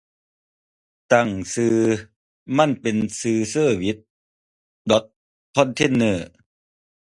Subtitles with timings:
[1.13, 1.77] ตั้งชื่อ
[2.57, 3.97] มันเป็นชื่อเซอร์วิส
[4.89, 5.03] ดอท
[5.55, 6.29] คอนเทอนเนอร์